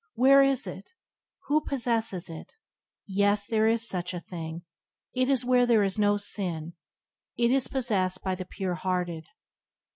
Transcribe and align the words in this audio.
Where 0.15 0.41
is 0.41 0.65
it? 0.65 0.93
Who 1.45 1.61
possesses 1.61 2.27
it? 2.27 2.55
Yea; 3.05 3.35
there 3.51 3.67
is 3.67 3.87
such 3.87 4.15
a 4.15 4.17
\ZJ 4.17 4.25
thing. 4.25 4.61
It 5.13 5.29
is 5.29 5.45
where 5.45 5.67
there 5.67 5.83
is 5.83 5.99
no 5.99 6.17
sin. 6.17 6.73
It 7.37 7.51
is 7.51 7.67
possessed 7.67 8.23
by 8.23 8.33
the 8.33 8.45
pure 8.45 8.73
hearted. 8.73 9.27